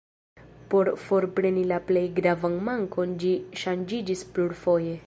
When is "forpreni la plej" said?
1.01-2.05